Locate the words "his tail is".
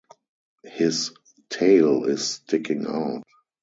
0.63-2.27